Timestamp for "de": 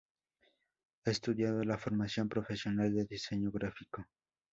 2.91-3.05